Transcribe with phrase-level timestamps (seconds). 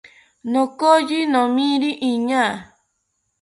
[0.51, 2.51] Nokoyi nomiri iñaa